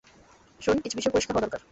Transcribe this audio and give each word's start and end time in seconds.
শোন, 0.61 0.77
কিছু 0.79 0.95
বিষয়ে 0.97 1.13
পরিষ্কার 1.13 1.33
হওয়া 1.33 1.45
দরকার। 1.45 1.61